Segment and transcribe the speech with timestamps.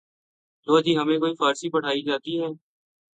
[0.67, 2.47] لو جی ہمیں کوئی فارسی پڑھائی جاتی ہے